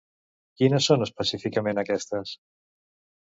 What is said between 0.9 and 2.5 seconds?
són específicament aquestes?